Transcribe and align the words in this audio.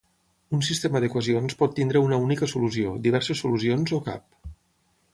Un 0.59 0.63
sistema 0.67 1.01
d'equacions 1.03 1.59
pot 1.59 1.77
tenir 1.81 2.03
una 2.07 2.21
única 2.25 2.51
solució, 2.57 2.97
diverses 3.07 3.47
solucions, 3.47 3.97
o 4.01 4.05
cap. 4.13 4.53